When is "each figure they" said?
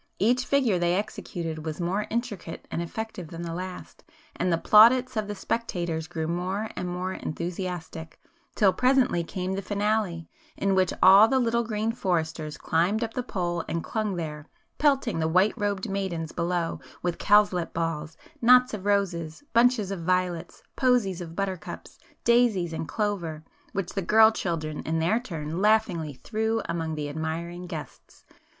0.17-0.95